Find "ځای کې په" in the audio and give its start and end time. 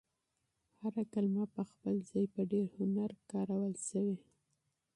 2.09-2.41